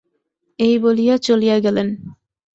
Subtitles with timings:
[0.59, 1.87] এই বলিয়া চলিয়া গেলেন।